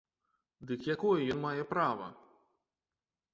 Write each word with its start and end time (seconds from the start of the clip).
Дык 0.71 0.87
якое 0.93 1.19
ён 1.35 1.39
мае 1.43 1.63
права? 1.75 2.07